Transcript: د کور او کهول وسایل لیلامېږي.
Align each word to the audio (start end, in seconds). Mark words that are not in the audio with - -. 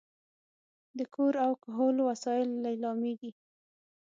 د 0.97 0.99
کور 1.15 1.33
او 1.45 1.51
کهول 1.63 1.97
وسایل 2.09 2.49
لیلامېږي. 2.63 3.31